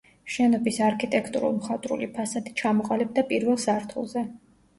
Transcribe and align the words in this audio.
შენობის 0.35 0.77
არქიტექტურულ-მხატვრული 0.85 2.07
ფასადი 2.15 2.55
ჩამოყალიბდა 2.63 3.27
პირველ 3.35 3.61
სართულზე. 3.67 4.27